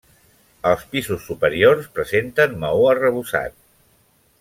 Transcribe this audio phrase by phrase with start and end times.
[0.69, 3.59] Els pisos superiors presenten maó arrebossat.